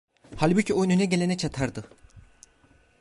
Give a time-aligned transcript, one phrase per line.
[0.35, 1.83] Halbuki o önüne gelene çatardı.